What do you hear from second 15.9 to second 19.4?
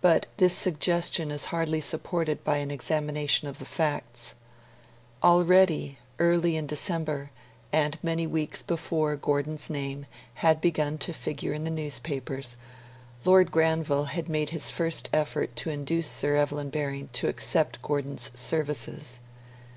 Sir Evelyn Baring to accept Gordon's services.